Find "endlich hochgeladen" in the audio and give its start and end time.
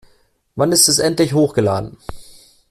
0.97-1.95